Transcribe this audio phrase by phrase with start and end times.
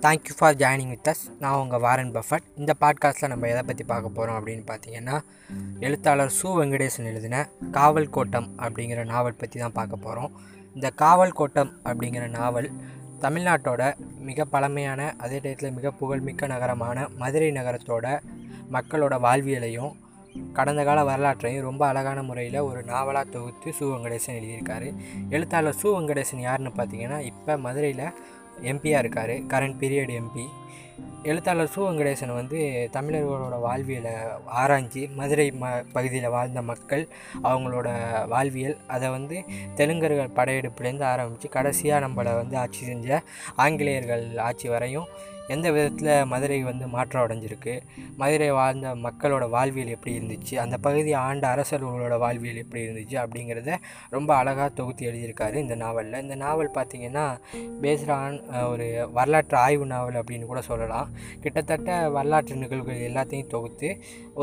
[0.00, 4.08] Thank you for joining with us நான் உங்கள் Warren Buffett இந்த பாட்காஸ்ட்டில் நம்ம எதை பற்றி பார்க்க
[4.08, 5.20] போகிறோம் அப்படின்னு பார்த்தீங்கன்னா
[5.80, 10.32] எழுத்தாளர் சு வெங்கடேசன் எழுதின காவல் கோட்டம் அப்படிங்கிற நாவல் பற்றி தான் பார்க்க போகிறோம்
[10.74, 12.70] இந்த காவல் கோட்டம் அப்படிங்கிற நாவல்
[13.20, 18.20] தமிழ்நாட்டோட மிக பழமையான அதே டயத்தில் மிக புகழ்மிக்க நகரமான மதுரை நகரத்தோட
[18.72, 19.92] மக்களோட வாழ்வியலையும்
[20.52, 24.94] கடந்த கால வரலாற்றையும் ரொம்ப அழகான முறையில் ஒரு நாவலாக தொகுத்து சு வெங்கடேசன் எழுதியிருக்காரு.
[25.30, 28.12] எழுத்தாளர் சு வெங்கடேசன் யாருன்னு பார்த்தீங்கன்னா இப்போ மதுரையில்
[28.64, 30.46] எம்பியாக இருக்கார் கரண்ட் பீரியட் எம்பி
[31.22, 32.58] எழுத்தாளர் சு வெங்கடேசன் வந்து
[32.92, 34.12] தமிழர்களோட வாழ்வியலை
[34.60, 37.04] ஆராய்ஞ்சு மதுரை ம பகுதியில் வாழ்ந்த மக்கள்
[37.42, 37.88] அவங்களோட
[38.26, 39.36] வாழ்வியல் அதை வந்து
[39.76, 43.20] தெலுங்கர்கள் படையெடுப்புலேருந்து ஆரம்பித்து கடைசியாக நம்மளை வந்து ஆட்சி செஞ்ச
[43.56, 45.10] ஆங்கிலேயர்கள் ஆட்சி வரையும்
[45.54, 47.74] எந்த விதத்தில் மதுரை வந்து மாற்றம் அடைஞ்சிருக்கு?
[48.20, 50.54] மதுரை வாழ்ந்த மக்களோட வாழ்வியல் எப்படி இருந்துச்சு?
[50.64, 53.16] அந்த பகுதி ஆண்ட அரசர்களோட வாழ்வியல் எப்படி இருந்துச்சு?
[53.22, 53.76] அப்படிங்கிறத
[54.16, 56.22] ரொம்ப அழகாக தொகுத்து எழுதியிருக்காரு இந்த நாவலில்.
[56.26, 57.24] இந்த நாவல் பார்த்திங்கன்னா
[57.82, 58.12] பேஸ்ட்
[58.72, 58.86] ஒரு
[59.18, 61.10] வரலாற்று ஆய்வு நாவல் அப்படின்னு கூட சொல்லலாம்.
[61.44, 63.90] கிட்டத்தட்ட வரலாற்று நிகழ்வுகள் எல்லாத்தையும் தொகுத்து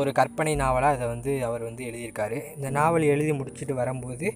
[0.00, 2.40] ஒரு கற்பனை நாவலாக அதை வந்து அவர் வந்து எழுதியிருக்காரு.
[2.56, 4.26] இந்த நாவல் எழுதி முடிச்சுட்டு வரும்போது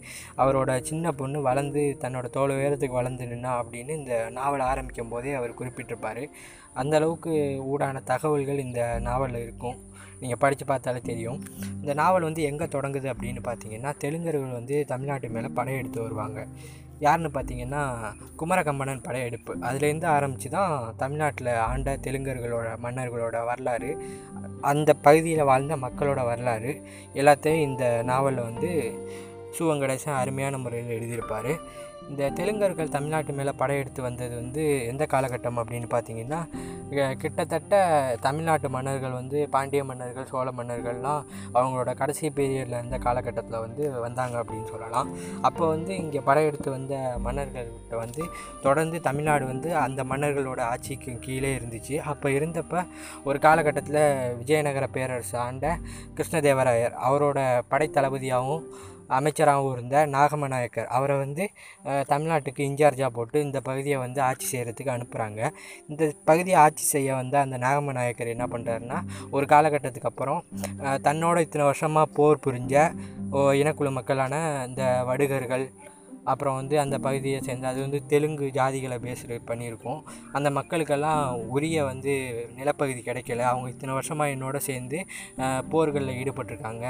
[0.43, 5.59] அவரோட சின்ன பொண்ணு வளர்ந்து தன்னோட தோல் உயரத்துக்கு வளர்ந்து நின்னா அப்படின்னு இந்த நாவல் ஆரம்பிக்கும் போதே அவர்
[5.61, 6.25] குறிப்பிட்டிருப்பார்.
[6.81, 7.33] அந்த அளவுக்கு
[7.73, 9.79] ஊடான தகவல்கள் இந்த நாவலில் இருக்கும்.
[10.21, 11.41] நீங்கள் படித்து பார்த்தாலே தெரியும்.
[11.81, 16.41] இந்த நாவல் வந்து எங்கே தொடங்குது அப்படின்னு பார்த்தீங்கன்னா தெலுங்கர்கள் வந்து தமிழ்நாட்டு மேலே படையெடுத்து வருவாங்க.
[17.05, 17.83] யாருன்னு பார்த்தீங்கன்னா
[18.41, 23.91] குமரகம்பனன் படையெடுப்பு அதுலேருந்து ஆரம்பித்து தான் தமிழ்நாட்டில் ஆண்ட தெலுங்கர்களோட மன்னர்களோட வரலாறு
[24.71, 26.73] அந்த பகுதியில் வாழ்ந்த மக்களோட வரலாறு
[27.21, 28.71] எல்லாத்தையும் இந்த நாவலில் வந்து
[29.57, 31.53] சு வெங்கடேசன் அருமையான முறையில் எழுதியிருப்பார்.
[32.13, 36.41] இந்த தெலுங்கர்கள் தமிழ்நாட்டு மேலே படையெடுத்து வந்தது வந்து எந்த காலகட்டம் அப்படின்னு பார்த்தீங்கன்னா
[37.21, 37.75] கிட்டத்தட்ட
[38.21, 41.23] தமிழ்நாட்டு மன்னர்கள் வந்து பாண்டிய மன்னர்கள் சோழ மன்னர்கள்லாம்
[41.55, 45.09] அவங்களோட கடைசி பீரியடில் இருந்த காலகட்டத்தில் வந்து வந்தாங்க அப்படின்னு சொல்லலாம்.
[45.41, 46.95] அப்போ வந்து இங்கே படையெடுத்து வந்த
[47.27, 48.25] மன்னர்கள்கிட்ட வந்து
[48.67, 51.97] தொடர்ந்து தமிழ்நாடு வந்து அந்த மன்னர்களோட ஆட்சிக்கு கீழே இருந்துச்சு.
[52.13, 52.83] அப்போ இருந்தப்போ
[53.25, 54.03] ஒரு காலகட்டத்தில்
[54.43, 55.77] விஜயநகர பேரரசு ஆண்ட
[56.19, 57.41] கிருஷ்ணதேவராயர் அவரோட
[57.73, 58.67] படைத்தளபதியாகவும்
[59.19, 60.89] அமைச்சராகவும் இருந்த நாகமநாயக்கர்.
[60.97, 61.45] அவரை வந்து
[62.13, 65.41] தமிழ்நாட்டுக்கு இன்சார்ஜாக போட்டு இந்த பகுதியை வந்து ஆட்சி செய்கிறதுக்கு அனுப்புகிறாங்க
[65.91, 69.01] இந்த பகுதியை ஆட்சி செய்ய வந்த அந்த நாகமநாயக்கர் என்ன பண்ணுறாருன்னா
[69.31, 70.43] ஒரு காலகட்டத்துக்கு அப்புறம்
[71.09, 72.75] தன்னோட இத்தனை வருஷமாக போர் புரிஞ்ச
[73.61, 74.35] இனக்குழு மக்களான
[74.69, 75.65] இந்த வடுகர்கள்
[76.31, 80.01] அப்புறம் வந்து அந்த பகுதியை சேர்ந்து அது வந்து தெலுங்கு ஜாதிகளை பேஸ் பண்ணியிருக்கோம்.
[80.37, 81.23] அந்த மக்களுக்கெல்லாம்
[81.57, 82.13] உரிய வந்து
[82.59, 83.47] நிலப்பகுதி கிடைக்கல.
[83.53, 85.01] அவங்க இத்தனை வருஷமாக என்னோட சேர்ந்து
[85.73, 86.85] போர்களில் ஈடுபட்டிருக்காங்க.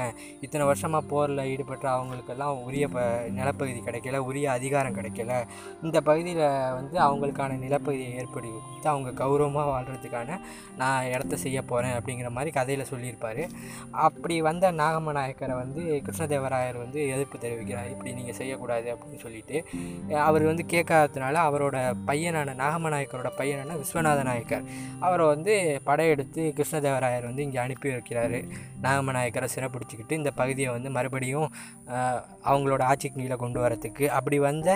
[0.47, 3.07] இத்தனை வருஷமாக போரில் ஈடுபட்ட அவங்களுக்கெல்லாம் உரிய ப
[3.39, 5.31] நிலப்பகுதி கிடைக்கல உரிய அதிகாரம் கிடைக்கல.
[5.87, 6.45] இந்த பகுதியில்
[6.79, 10.37] வந்து அவங்களுக்கான நிலப்பகுதியை ஏற்படுத்தி கொடுத்து அவங்க கௌரவமாக வாழ்கிறதுக்கான
[10.81, 13.43] நான் இடத்த செய்ய போகிறேன் அப்படிங்கிற மாதிரி கதையில் சொல்லியிருப்பார்.
[14.07, 17.91] அப்படி வந்த நாகம நாயக்கரை வந்து கிருஷ்ணதேவராயர் வந்து எதிர்ப்பு தெரிவிக்கிறார்.
[17.93, 19.57] இப்படி நீங்கள் செய்யக்கூடாது அப்படின்னு சொல்லிட்டு
[20.27, 21.77] அவர் வந்து கேட்காததுனால அவரோட
[22.09, 24.67] பையனான நாகமநாயக்கரோட பையனான விஸ்வநாத நாயக்கர்
[25.05, 25.53] அவரை வந்து
[25.89, 28.39] படையெடுத்து கிருஷ்ணதேவராயர் வந்து இங்கே அனுப்பி வைக்கிறாரு.
[28.85, 31.49] நாகமநாயக்கரை சிறப்பிடிச்சிக்கிட்டு இந்த பகுதியை வந்து மறுபடியும்
[32.51, 34.69] அவங்களோட ஆட்சிக்கு கீழே கொண்டு வரத்துக்கு அப்படி வந்த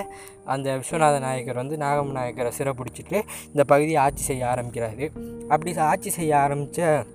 [0.56, 3.19] அந்த விஸ்வநாத நாயக்கர் வந்து நாகமநாயக்கரை சிறப்பிடிச்சிட்டு
[3.52, 5.06] இந்த பகுதியை ஆட்சி செய்ய ஆரம்பிக்கிறாரு.
[5.53, 7.06] அப்படி ஆட்சி செய்ய ஆரம்பித்த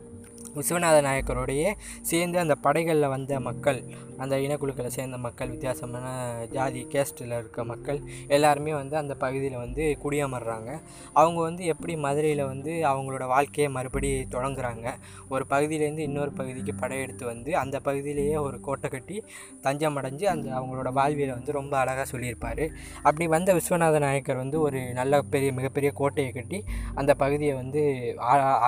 [0.56, 1.70] விஸ்வநாத நாயக்கரோடையே
[2.08, 3.78] சேர்ந்து அந்த படைகளில் வந்த மக்கள்
[4.18, 6.06] அந்த இனக்குழுக்களை சேர்ந்த மக்கள் வித்தியாசமான
[6.50, 10.70] ஜாதி கேஸ்ட்டில் இருக்க மக்கள் எல்லாருமே வந்து அந்த பகுதியில் வந்து குடியமர்றாங்க.
[11.12, 14.86] அவங்க வந்து எப்படி மதுரையில் வந்து அவங்களோட வாழ்க்கையை மறுபடி தொடங்குறாங்க?
[15.28, 19.24] ஒரு பகுதியிலேருந்து இன்னொரு பகுதிக்கு படையெடுத்து வந்து அந்த பகுதியிலேயே ஒரு கோட்டை கட்டி
[19.60, 22.64] தஞ்சம் அடைஞ்சு அந்த அவங்களோட வாழ்வியலை வந்து ரொம்ப அழகாக சொல்லியிருப்பார்.
[23.02, 27.82] அப்படி வந்த விஸ்வநாத நாயக்கர் வந்து ஒரு நல்ல பெரிய மிகப்பெரிய கோட்டையை கட்டி அந்த பகுதியை வந்து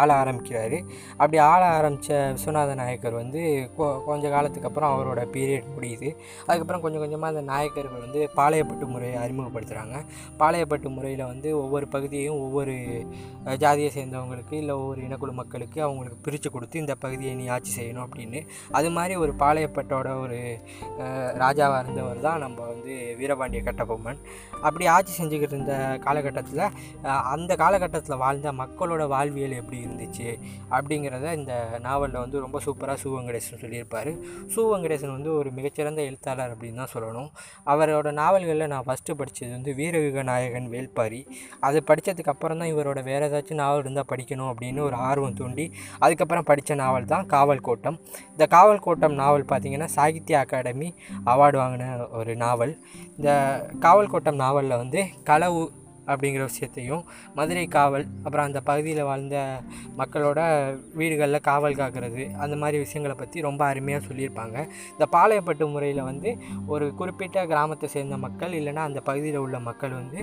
[0.01, 0.81] ஆள ஆரம்பிக்கிறாரு.
[1.11, 6.11] அப்படி ஆள ஆரம்பித்த விஸ்வநாத நாயக்கர் வந்து கொ கொஞ்ச காலத்துக்கு அப்புறம் அவரோட பீரியட் முடியுது.
[6.49, 9.97] அதுக்கப்புறம் கொஞ்சம் கொஞ்சமாக அந்த நாயக்கர்கள் வந்து பாளையப்பட்டு முறையை அறிமுகப்படுத்துகிறாங்க
[10.43, 12.75] பாளையப்பட்டு முறையில் வந்து ஒவ்வொரு பகுதியையும் ஒவ்வொரு
[13.63, 18.41] ஜாதியை சேர்ந்தவங்களுக்கு இல்லை ஒவ்வொரு இனக்குழு மக்களுக்கு அவங்களுக்கு பிரித்து கொடுத்து இந்த பகுதியை நீ ஆட்சி செய்யணும் அப்படின்னு.
[18.79, 20.39] அது மாதிரி ஒரு பாளையப்பட்டோட ஒரு
[21.43, 24.21] ராஜாவாக இருந்தவர் தான் நம்ம வந்து வீரபாண்டிய கட்டபொம்மன்.
[24.67, 25.75] அப்படி ஆட்சி செஞ்சுக்கிட்டு இருந்த
[26.07, 26.65] காலகட்டத்தில்
[27.35, 30.29] அந்த காலகட்டத்தில் வாழ்ந்த மக்களோட வாழ்வியல் எப்படி இருந்துச்சு
[30.77, 31.55] அப்படிங்கிறத இந்த
[31.87, 34.11] நாவலில் வந்து ரொம்ப சூப்பராக சு வெங்கடேசன் சொல்லியிருப்பார்.
[34.55, 37.29] சு வெங்கடேசன் வந்து வந்து ஒரு மிகச்சிறந்த எழுத்தாளர் அப்படின்னு தான் சொல்லணும்.
[37.73, 41.21] அவரோட நாவல்களில் நான் ஃபஸ்ட்டு படித்தது வந்து வீரயுக நாயகன் வேல்பாரி.
[41.67, 45.67] அது படித்ததுக்கு அப்புறம் தான் இவரோட வேறு ஏதாச்சும் நாவல் இருந்தால் படிக்கணும் அப்படின்னு ஒரு ஆர்வம் தூண்டி
[46.05, 47.97] அதுக்கப்புறம் படித்த நாவல் தான் காவல் கோட்டம்.
[48.35, 50.91] இந்த காவல் கோட்டம் நாவல் பார்த்திங்கன்னா சாகித்ய அகாடமி
[51.33, 51.89] அவார்டு வாங்கின
[52.21, 52.75] ஒரு நாவல்.
[53.19, 53.31] இந்த
[53.87, 55.65] காவல் கோட்டம் நாவலில் வந்து களவு
[56.11, 57.03] அப்படிங்கிற விஷயத்தையும்
[57.39, 59.37] மதுரை காவல் அப்புறம் அந்த பகுதியில் வாழ்ந்த
[60.01, 60.41] மக்களோட
[61.01, 64.57] வீடுகளில் காவல் காக்கிறது அந்த மாதிரி விஷயங்களை பற்றி ரொம்ப அருமையாக சொல்லியிருப்பாங்க.
[64.95, 66.31] இந்த பாளையப்பட்டு முறையில் வந்து
[66.75, 70.19] ஒரு குறிப்பிட்ட கிராமத்தை சேர்ந்த மக்கள் இல்லைன்னா அந்த பகுதியில் உள்ள மக்கள் வந்து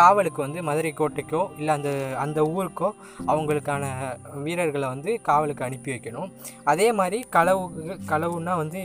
[0.00, 1.90] காவலுக்கு வந்து மதுரை கோட்டைக்கோ இல்லை அந்த
[2.24, 2.90] அந்த ஊருக்கோ
[3.32, 3.84] அவங்களுக்கான
[4.46, 6.30] வீரர்களை வந்து காவலுக்கு அனுப்பி வைக்கணும்.
[6.72, 7.64] அதே மாதிரி களவு
[8.12, 8.80] களவுன்னா வந்து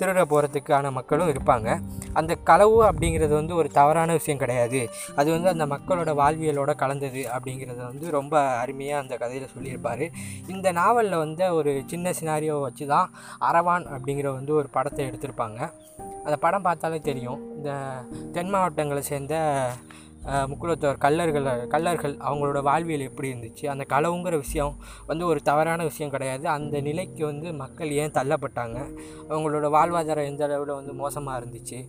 [0.00, 1.68] திருட போகிறதுக்கான மக்களும் இருப்பாங்க.
[2.12, 4.80] அந்த களவு அப்படிங்கிறது வந்து ஒரு தவறான விஷயம் கிடையாது.
[5.16, 10.04] அது வந்து அந்த மக்களோட வாழ்வியலோட கலந்தது அப்படிங்கிறத வந்து ரொம்ப அருமையாக அந்த கதையில் சொல்லியிருப்பார்.
[10.48, 13.10] இந்த நாவலில் வந்து ஒரு சின்ன சினாரியோ வச்சு தான்
[13.40, 15.70] அரவான் அப்படிங்கிற வந்து ஒரு படத்தை எடுத்திருப்பாங்க.
[16.24, 17.40] அந்த படம் பார்த்தாலே தெரியும்.
[17.56, 17.70] இந்த
[18.32, 19.36] தென் மாவட்டங்களை சேர்ந்த
[20.50, 23.64] முக்குலத்தோர் கல்லர்கள் கல்லர்கள் அவங்களோட வாழ்வியல் எப்படி இருந்துச்சு?
[23.72, 24.74] அந்த களவுங்கிற விஷயம்
[25.06, 26.46] வந்து ஒரு தவறான விஷயம் கிடையாது.
[26.56, 28.78] அந்த நிலைக்கு வந்து மக்கள் ஏன் தள்ளப்பட்டாங்க?
[29.30, 31.80] அவங்களோட வாழ்வாதாரம் எந்த அளவில் வந்து மோசமாக இருந்துச்சு?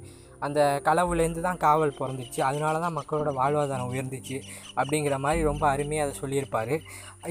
[0.46, 2.40] அந்த களவுலேருந்து தான் காவல் பிறந்துச்சு.
[2.48, 4.38] அதனால தான் மக்களோட வாழ்வாதாரம் உயர்ந்துச்சு
[4.80, 6.74] அப்படிங்கிற மாதிரி ரொம்ப அருமையாக அதை சொல்லியிருப்பார்.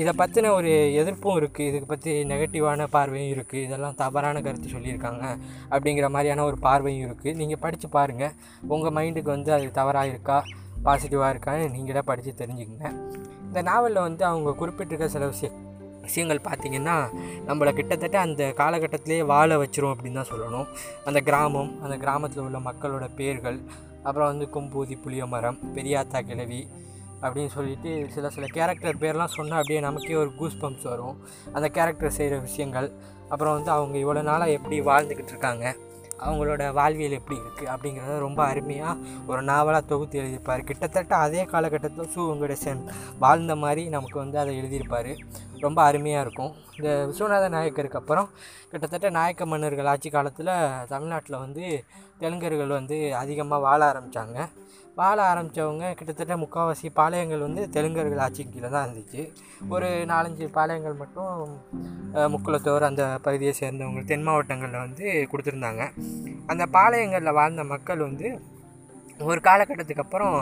[0.03, 5.25] இதை பற்றின ஒரு எதிர்ப்பும் இருக்குது இதுக்கு பற்றி நெகட்டிவான பார்வையும் இருக்குது இதெல்லாம் தவறான கருத்து சொல்லியிருக்காங்க
[5.71, 8.35] அப்படிங்கிற மாதிரியான ஒரு பார்வையும் இருக்குது நீங்கள் படித்து பாருங்கள்
[8.75, 10.41] உங்கள் மைண்டுக்கு வந்து அது தவறாக இருக்கா?
[10.85, 12.89] பாசிட்டிவாக இருக்கான்னு நீங்களே படித்து தெரிஞ்சுக்கங்க.
[13.47, 15.51] இந்த நாவலில் வந்து அவங்க குறிப்பிட்டிருக்க சில விஷய
[16.01, 16.95] விஷயங்கள் பார்த்திங்கன்னா
[17.47, 20.67] நம்மளை கிட்டத்தட்ட அந்த காலகட்டத்திலே வாழ வச்சிரும் அப்படின்னு தான் சொல்லணும்.
[21.05, 23.59] அந்த கிராமம் அந்த கிராமத்தில் உள்ள மக்களோட பேர்கள்
[24.03, 26.69] அப்புறம் வந்து கொம்பூதி புளியமரம் பெரியாத்தா கிழவி
[27.23, 31.17] அப்படின்னு சொல்லிட்டு சில சில கேரக்டர் பேர்லாம் சொன்னால் அப்படியே நமக்கே ஒரு கூஸ் பம்ப்ஸ் வரும்.
[31.53, 32.89] அந்த கேரக்டர் செய்கிற விஷயங்கள்
[33.29, 35.77] அப்புறம் வந்து அவங்க இவ்வளோ நாளாக எப்படி வாழ்ந்துக்கிட்டு இருக்காங்க
[36.27, 40.65] அவங்களோட வாழ்வியல் எப்படி இருக்குது அப்படிங்கிறத ரொம்ப அருமையாக ஒரு நாவலாக தொகுத்து எழுதியிருப்பார்.
[40.65, 42.83] கிட்டத்தட்ட அதே காலகட்டத்தில் சு வெங்கடேசன்
[43.19, 45.13] வாழ்ந்த மாதிரி நமக்கு வந்து அதை எழுதியிருப்பார்.
[45.67, 46.53] ரொம்ப அருமையாக இருக்கும்.
[46.79, 48.29] இந்த விஸ்வநாத நாயக்கருக்கு அப்புறம்
[48.71, 50.53] கிட்டத்தட்ட நாயக்க மன்னர்கள் ஆட்சி காலத்தில்
[50.93, 51.65] தமிழ்நாட்டில் வந்து
[52.23, 54.39] தெலுங்கர்கள் வந்து அதிகமாக வாழ ஆரம்பித்தாங்க
[55.01, 59.23] வாழ ஆரம்பித்தவங்க கிட்டத்தட்ட முக்கால்வாசி பாளையங்கள் வந்து தெலுங்கர்கள் ஆட்சி கீழே தான் இருந்துச்சு.
[59.75, 61.33] ஒரு நாலஞ்சு பாளையங்கள் மட்டும்
[62.33, 65.85] முக்குளத்தோர் அந்த பகுதியை சேர்ந்தவங்க தென் மாவட்டங்களில் வந்து கொடுத்துருந்தாங்க.
[66.53, 68.29] அந்த பாளையங்களில் வாழ்ந்த மக்கள் வந்து
[69.29, 70.37] ஒரு காலகட்டத்துக்கு அப்புறம்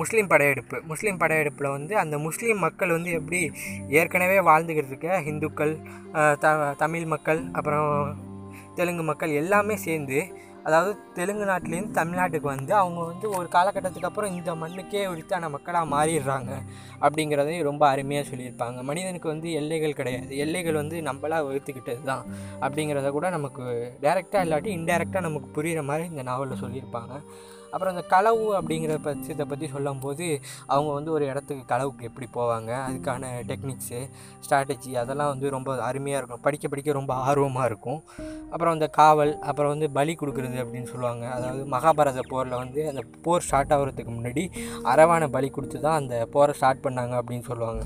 [0.00, 0.76] முஸ்லீம் படையெடுப்பு.
[0.90, 3.40] முஸ்லீம் படையெடுப்பில் வந்து அந்த முஸ்லீம் மக்கள் வந்து எப்படி
[4.00, 5.74] ஏற்கனவே வாழ்ந்துக்கிட்டு இருக்க ஹிந்துக்கள்
[6.44, 7.88] த தமிழ் மக்கள் அப்புறம்
[8.80, 10.18] தெலுங்கு மக்கள் எல்லாமே சேர்ந்து
[10.68, 16.52] அதாவது தெலுங்கு நாட்டிலேருந்து தமிழ்நாட்டுக்கு வந்து அவங்க வந்து ஒரு காலகட்டத்துக்கு அப்புறம் இந்த மண்ணுக்கே உரித்தான மக்களாக மாறிடுறாங்க
[17.04, 18.78] அப்படிங்கிறதையும் ரொம்ப அருமையாக சொல்லியிருப்பாங்க.
[18.88, 20.30] மனிதனுக்கு வந்து எல்லைகள் கிடையாது.
[20.44, 22.24] எல்லைகள் வந்து நம்மளாக வகுத்துக்கிட்டது தான்
[22.64, 23.64] அப்படிங்கிறத கூட நமக்கு
[24.04, 27.14] டைரெக்டாக இல்லாட்டி இன்டைரக்டாக நமக்கு புரிகிற மாதிரி இந்த நாவலில் சொல்லியிருப்பாங்க.
[27.76, 30.26] அப்புறம் அந்த களவு அப்படிங்கிற பட்சத்தை பற்றி சொல்லும்போது
[30.72, 32.70] அவங்க வந்து ஒரு இடத்துக்கு களவுக்கு எப்படி போவாங்க?
[32.86, 33.98] அதுக்கான டெக்னிக்ஸு
[34.44, 36.42] ஸ்ட்ராட்டஜி அதெல்லாம் வந்து ரொம்ப அருமையாக இருக்கும்.
[36.46, 38.00] படிக்க படிக்க ரொம்ப ஆர்வமாக இருக்கும்.
[38.52, 41.26] அப்புறம் அந்த காவல் அப்புறம் வந்து பலி கொடுக்குறது அப்படின்னு சொல்லுவாங்க.
[41.36, 44.44] அதாவது மகாபாரத போரில் வந்து அந்த போர் ஸ்டார்ட் ஆகிறதுக்கு முன்னாடி
[44.92, 47.84] அரவான பலி கொடுத்து தான் அந்த போரை ஸ்டார்ட் பண்ணாங்க அப்படின்னு சொல்லுவாங்க.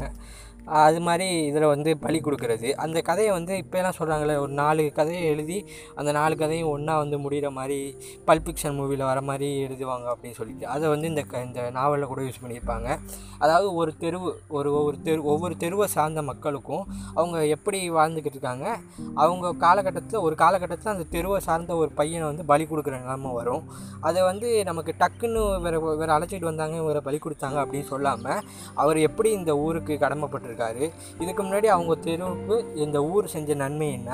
[0.81, 2.69] அது மாதிரி இதில் வந்து பலி கொடுக்குறது.
[2.85, 5.57] அந்த கதையை வந்து இப்போலாம் சொல்கிறாங்களே ஒரு நாலு கதையை எழுதி
[6.01, 7.79] அந்த நாலு கதையும் ஒன்றா வந்து முடிகிற மாதிரி
[8.29, 9.49] பல்பிக்ஷன் மூவியில் வர மாதிரி
[9.81, 12.89] எழுதுவாங்க அப்படின்னு சொல்லிட்டு அதை வந்து இந்த க இந்த நாவலில் கூட யூஸ் பண்ணியிருப்பாங்க.
[13.45, 16.85] அதாவது ஒரு தெருவு ஒரு ஒவ்வொரு தெரு ஒவ்வொரு தெருவை சார்ந்த மக்களுக்கும்
[17.19, 18.67] அவங்க எப்படி வாழ்ந்துக்கிட்டு இருக்காங்க
[19.25, 23.63] அவங்க காலகட்டத்தில் ஒரு காலகட்டத்தில் அந்த தெருவை சார்ந்த ஒரு பையனை வந்து பலி கொடுக்குற நிலமை வரும்.
[24.09, 28.43] அதை வந்து நமக்கு டக்குன்னு வேறு வேறு அழைச்சிட்டு வந்தாங்க வேறு பலி கொடுத்தாங்க அப்படின்னு சொல்லாமல்
[28.83, 30.85] அவர் எப்படி இந்த ஊருக்கு கடமைப்பட்டிருக்காரு
[31.23, 34.11] இதுக்கு முன்னாடி அவங்க தெருவுக்கு இந்த ஊர் செஞ்ச நன்மை என்ன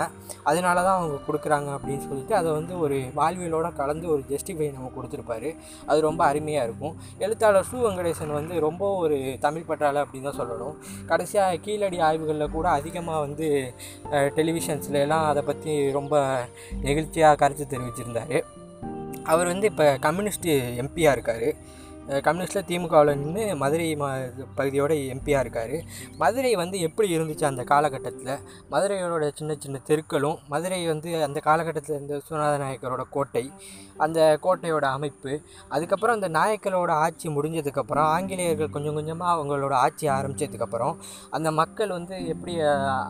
[0.51, 5.46] அதனால தான் அவங்க கொடுக்குறாங்க அப்படின்னு சொல்லிட்டு அதை வந்து ஒரு வாழ்வியலோடு கலந்து ஒரு ஜஸ்டிஃபை நம்ம கொடுத்துருப்பாரு.
[5.87, 6.95] அது ரொம்ப அருமையாக இருக்கும்.
[7.19, 10.77] எழுத்தாளர் சு வெங்கடேசன் வந்து ரொம்ப ஒரு தமிழ் பற்றாளர் அப்படின்னு தான் சொல்லணும்.
[11.13, 13.49] கடைசியாக கீழடி ஆய்வுகளில் கூட அதிகமாக வந்து
[14.39, 16.15] டெலிவிஷன்ஸ்ல எல்லாம் அதை பற்றி ரொம்ப
[16.87, 18.37] நெகிழ்ச்சியாக கருத்து தெரிவிச்சிருந்தார்.
[19.33, 20.49] அவர் வந்து இப்போ கம்யூனிஸ்ட்
[20.83, 21.49] எம்பியாக இருக்கார்.
[22.27, 24.09] கம்யூனிஸ்டில் திமுகவில் நின்று மதுரை மா
[24.59, 25.75] பகுதியோட எம்பியாக இருக்கார்.
[26.19, 28.33] மதுரை வந்து எப்படி இருந்துச்சு அந்த காலகட்டத்தில்?
[28.71, 33.45] மதுரையோட சின்ன சின்ன தெருக்களும் மதுரை வந்து அந்த காலகட்டத்தில் இருந்த விஸ்வநாத நாயக்கரோட கோட்டை
[34.01, 35.33] அந்த கோட்டையோட அமைப்பு
[35.71, 40.95] அதுக்கப்புறம் அந்த நாயக்கரோட ஆட்சி முடிஞ்சதுக்கப்புறம் ஆங்கிலேயர்கள் கொஞ்சம் கொஞ்சமாக அவங்களோட ஆட்சி ஆரம்பித்ததுக்கப்புறம்
[41.31, 42.55] அந்த மக்கள் வந்து எப்படி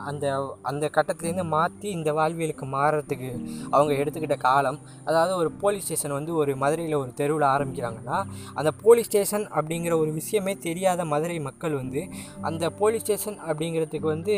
[0.07, 0.27] அந்த
[0.63, 3.31] அந்த கட்டத்துலேருந்து மாற்றி இந்த வாழ்வியலுக்கு மாறுறதுக்கு
[3.71, 8.19] அவங்க எடுத்துக்கிட்ட காலம் அதாவது ஒரு போலீஸ் ஸ்டேஷன் வந்து ஒரு மதுரையில் ஒரு தெருவில் ஆரம்பிக்கிறாங்கன்னா
[8.55, 12.03] அந்த போலீஸ் ஸ்டேஷன் அப்படிங்கிற ஒரு விஷயமே தெரியாத மதுரை மக்கள் வந்து
[12.49, 14.35] அந்த போலீஸ் ஸ்டேஷன் அப்படிங்கிறதுக்கு வந்து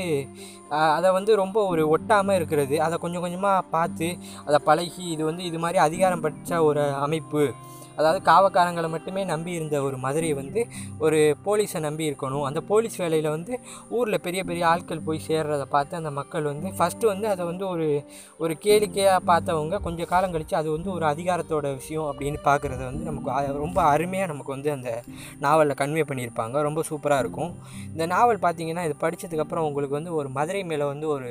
[0.97, 2.77] அதை வந்து ரொம்ப ஒரு ஒட்டாமல் இருக்கிறது.
[2.87, 4.09] அதை கொஞ்சம் கொஞ்சமாக பார்த்து
[4.49, 7.43] அதை பழகி இது வந்து இது மாதிரி அதிகாரம் பெற்ற ஒரு அமைப்பு
[7.99, 10.61] அதாவது காவக்காரங்களை மட்டுமே நம்பி இருந்த ஒரு மதுரை வந்து
[11.05, 12.45] ஒரு போலீஸை நம்பி இருக்கணும்.
[12.49, 13.53] அந்த போலீஸ் வேலையில் வந்து
[13.99, 17.89] ஊரில் பெரிய பெரிய ஆட்கள் போய் சேர்றதை பார்த்து அந்த மக்கள் வந்து ஃபஸ்ட்டு வந்து அதை வந்து ஒரு
[18.45, 23.57] ஒரு கேளிக்கையாக பார்த்தவங்க கொஞ்சம் காலம் கழித்து அது வந்து ஒரு அதிகாரத்தோட விஷயம் அப்படின்னு பார்க்குறத வந்து நமக்கு
[23.65, 24.91] ரொம்ப அருமையாக நமக்கு வந்து அந்த
[25.45, 26.57] நாவலில் கன்வே பண்ணியிருப்பாங்க.
[26.69, 27.51] ரொம்ப சூப்பராக இருக்கும்.
[27.93, 31.29] இந்த நாவல் பார்த்தீங்கன்னா இது படித்ததுக்கப்புறம் உங்களுக்கு வந்து ஒரு மதுரை மேலே வந்து ஒரு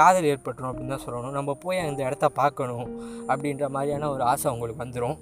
[0.00, 1.36] காதல் ஏற்பட்டுரும் அப்படின்னு தான் சொல்லணும்.
[1.38, 2.88] நம்ம போய் அந்த இடத்த பார்க்கணும்
[3.30, 5.16] அப்படின்ற மாதிரியான ஒரு ஆசை உங்களுக்கு வந்துடும்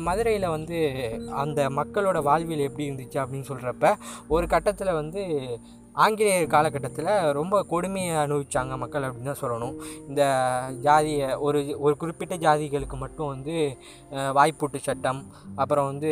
[0.00, 0.78] மதுரையில் வந்து
[1.34, 3.94] அந்த மக்களோட வாழ்வியல் எப்படி இருந்துச்சு அப்படின்னு சொல்கிறப்ப
[4.28, 5.22] ஒரு கட்டத்தில் வந்து
[6.04, 9.74] ஆங்கிலேயர் காலகட்டத்தில் ரொம்ப கொடுமையை அனுபவித்தாங்க மக்கள் அப்படின்னு தான் சொல்லணும்.
[10.08, 10.22] இந்த
[10.86, 13.54] ஜாதியை ஒரு ஒரு குறிப்பிட்ட ஜாதிகளுக்கு மட்டும் வந்து
[14.38, 15.20] வாய்ப்பூட்டு சட்டம்
[15.62, 16.10] அப்புறம் வந்து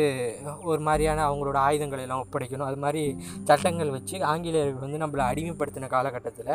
[0.71, 2.67] ஒரு மாதிரியான அவங்களோட ஆயுதங்களை எல்லாம் ஒப்படைக்கணும்.
[2.69, 3.03] அது மாதிரி
[3.49, 6.53] சட்டங்கள் வச்சு ஆங்கிலேயர்கள் வந்து நம்மளை அடிமைப்படுத்தின காலகட்டத்தில்.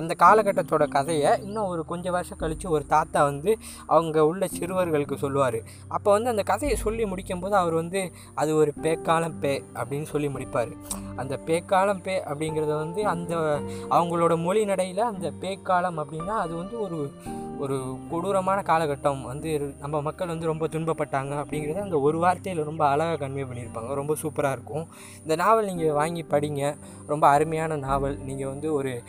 [0.00, 3.52] அந்த காலகட்டத்தோட கதையை இன்னும் ஒரு கொஞ்சம் வருஷம் கழித்து ஒரு தாத்தா வந்து
[3.96, 5.60] அவங்க உள்ள சிறுவர்களுக்கு சொல்லுவார்.
[5.96, 8.02] அப்போ வந்து அந்த கதையை சொல்லி முடிக்கும்போது அவர் வந்து
[8.42, 10.72] அது ஒரு பேக்காலம் பே அப்படின்னு சொல்லி முடிப்பார்.
[11.20, 13.60] அந்த பேக்காலம் பே அப்படிங்கிறது வந்து அந்த
[13.90, 17.10] அவங்களோட மொழி நடையில் அந்த பேக்காலம் அப்படின்னா அது வந்து ஒரு
[17.58, 22.86] ஒரு கொடூரமான காலகட்டம் வந்து இரு- நம்ம மக்கள் வந்து ரொம்ப துன்பப்பட்டாங்க அப்படிங்கிறத அந்த ஒரு வார்த்தையில் ரொம்ப
[22.86, 23.94] அழகாக கன்வே பண்ணியிருப்பாங்க.
[23.94, 24.86] ரொம்ப சூப்பராக இருக்கும்.
[25.22, 26.76] இந்த நாவல் நீங்கள் வாங்கி படிங்க.
[27.06, 28.18] ரொம்ப அருமையான நாவல்.
[28.18, 29.02] நீங்கள் வந்து ஒரு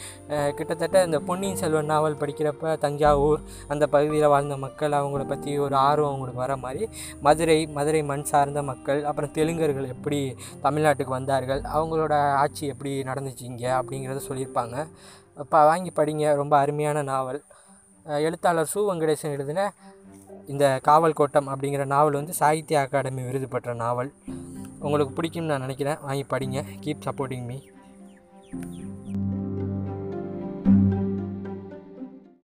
[0.55, 6.07] கிட்டத்தட்ட இந்த பொன்னியின் செல்வன் நாவல் படிக்கிறப்ப தஞ்சாவூர் அந்த பகுதியில் வாழ்ந்த மக்கள் அவங்கள பற்றி ஒரு ஆர்வம்
[6.07, 6.89] அவங்களுக்கு வர மாதிரி
[7.21, 13.48] மதுரை மதுரை மண் சார்ந்த மக்கள் அப்புறம் தெலுங்கர்கள் எப்படி தமிழ்நாட்டுக்கு வந்தார்கள் அவங்களோட ஆட்சி எப்படி நடந்துச்சு?
[13.49, 14.77] இங்கே அப்படிங்கிறத சொல்லியிருப்பாங்க.
[15.43, 17.41] இப்போ வாங்கி படிங்க ரொம்ப அருமையான நாவல்.
[18.05, 19.63] எழுத்தாளர் சு வெங்கடேசன் எழுதின
[20.47, 24.11] இந்த காவல் கோட்டம் அப்படிங்கிற நாவல் வந்து சாகித்ய அகாடமி விருது பெற்ற நாவல்.
[24.85, 26.01] உங்களுக்கு பிடிக்கும்னு நான் நினைக்கிறேன்.
[26.01, 26.61] வாங்கி படிங்க.
[26.85, 27.57] Keep supporting me